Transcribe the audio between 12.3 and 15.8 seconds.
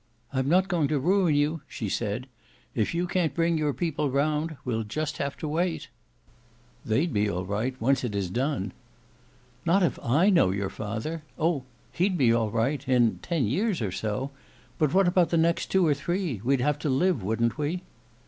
all right in ten years or so. But what about the next